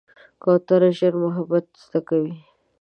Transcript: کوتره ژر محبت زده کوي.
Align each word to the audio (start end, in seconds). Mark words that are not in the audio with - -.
کوتره 0.41 0.89
ژر 0.97 1.13
محبت 1.23 1.65
زده 1.83 1.99
کوي. 2.07 2.35